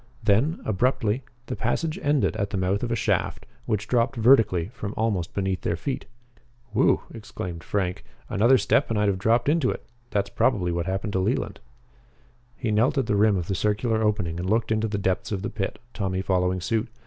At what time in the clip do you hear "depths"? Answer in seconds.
14.97-15.31